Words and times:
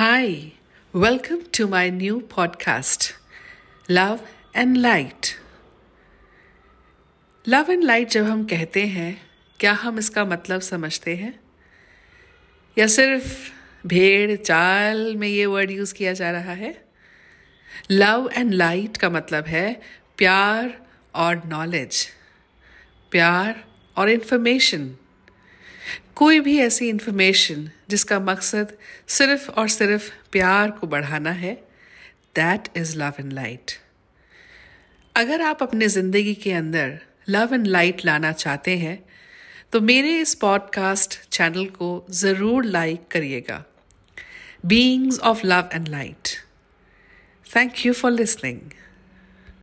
Hi, 0.00 0.34
welcome 0.96 1.40
to 1.60 1.60
my 1.60 2.02
new 2.02 2.14
podcast, 2.14 3.10
Love 3.90 4.18
and 4.56 4.76
Light. 4.76 5.32
Love 7.48 7.66
and 7.70 7.84
light 7.84 8.08
जब 8.08 8.24
हम 8.24 8.44
कहते 8.44 8.86
हैं 8.86 9.30
क्या 9.60 9.72
हम 9.72 9.98
इसका 9.98 10.24
मतलब 10.24 10.60
समझते 10.60 11.16
हैं? 11.16 11.40
या 12.78 12.86
सिर्फ़ 12.86 13.52
भेड़ 13.86 14.36
चाल 14.36 15.16
में 15.16 15.28
ये 15.28 15.46
वर्ड 15.46 15.70
यूज़ 15.70 15.94
किया 15.94 16.12
जा 16.12 16.30
रहा 16.30 16.52
है? 16.52 16.84
लव 17.90 18.30
एंड 18.36 18.54
लाइट 18.54 18.96
का 18.96 19.10
मतलब 19.10 19.44
है 19.44 19.80
प्यार 20.18 20.86
और 21.14 21.42
नॉलेज 21.46 22.08
प्यार 23.10 23.64
और 23.96 24.10
इन्फॉर्मेशन 24.10 24.96
कोई 26.14 26.40
भी 26.40 26.58
ऐसी 26.58 26.88
इन्फॉर्मेशन 26.88 27.70
जिसका 27.88 28.20
मकसद 28.20 28.76
सिर्फ़ 29.08 29.50
और 29.50 29.68
सिर्फ़ 29.68 30.10
प्यार 30.32 30.70
को 30.70 30.86
बढ़ाना 30.86 31.30
है 31.30 31.54
that 32.34 32.68
is 32.76 32.98
love 32.98 33.12
and 33.20 33.32
light 33.32 33.72
अगर 35.16 35.42
आप 35.42 35.62
अपने 35.62 35.88
ज़िंदगी 35.88 36.34
के 36.34 36.52
अंदर 36.52 36.98
लव 37.28 37.54
एंड 37.54 37.66
लाइट 37.66 38.04
लाना 38.04 38.32
चाहते 38.32 38.78
हैं 38.78 39.04
तो 39.72 39.80
मेरे 39.80 40.18
इस 40.18 40.34
पॉडकास्ट 40.34 41.28
चैनल 41.28 41.66
को 41.66 42.06
ज़रूर 42.10 42.64
लाइक 42.64 43.08
करिएगा। 43.10 43.64
Beings 44.66 45.18
of 45.18 45.46
love 45.46 45.68
and 45.72 45.88
light 45.88 46.28
thank 47.56 47.86
you 47.86 47.92
for 47.92 48.10
listening 48.10 48.60